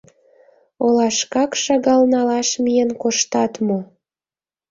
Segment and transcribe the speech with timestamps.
[0.85, 3.79] —Олашкак шагал налаш миен коштат мо?